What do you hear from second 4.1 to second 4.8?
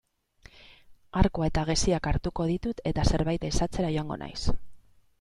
naiz.